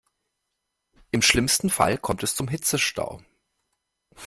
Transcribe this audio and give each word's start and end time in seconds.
Im 1.11 1.21
schlimmsten 1.21 1.69
Fall 1.69 1.99
kommt 1.99 2.23
es 2.23 2.33
zum 2.35 2.47
Hitzestau. 2.47 3.21